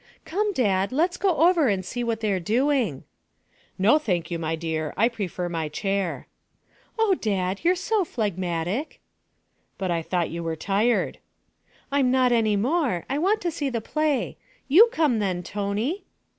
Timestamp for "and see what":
1.67-2.21